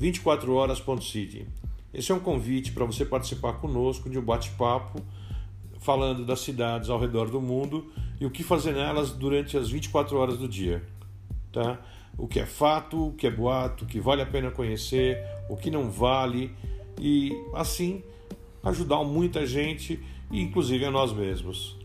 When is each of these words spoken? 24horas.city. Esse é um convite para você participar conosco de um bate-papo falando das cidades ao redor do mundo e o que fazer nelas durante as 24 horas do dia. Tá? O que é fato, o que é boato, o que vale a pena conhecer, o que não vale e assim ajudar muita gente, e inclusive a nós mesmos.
24horas.city. 0.00 1.46
Esse 1.92 2.10
é 2.10 2.14
um 2.14 2.20
convite 2.20 2.72
para 2.72 2.84
você 2.84 3.04
participar 3.04 3.54
conosco 3.54 4.08
de 4.08 4.18
um 4.18 4.22
bate-papo 4.22 5.02
falando 5.80 6.24
das 6.24 6.40
cidades 6.40 6.88
ao 6.88 6.98
redor 6.98 7.30
do 7.30 7.40
mundo 7.40 7.90
e 8.20 8.24
o 8.24 8.30
que 8.30 8.42
fazer 8.42 8.72
nelas 8.72 9.10
durante 9.10 9.56
as 9.56 9.70
24 9.70 10.16
horas 10.16 10.38
do 10.38 10.48
dia. 10.48 10.82
Tá? 11.52 11.78
O 12.16 12.26
que 12.26 12.38
é 12.38 12.46
fato, 12.46 13.08
o 13.08 13.12
que 13.12 13.26
é 13.26 13.30
boato, 13.30 13.84
o 13.84 13.86
que 13.86 14.00
vale 14.00 14.22
a 14.22 14.26
pena 14.26 14.50
conhecer, 14.50 15.18
o 15.48 15.56
que 15.56 15.70
não 15.70 15.90
vale 15.90 16.54
e 17.00 17.32
assim 17.54 18.02
ajudar 18.62 19.02
muita 19.04 19.46
gente, 19.46 19.98
e 20.30 20.40
inclusive 20.40 20.84
a 20.84 20.90
nós 20.90 21.12
mesmos. 21.12 21.78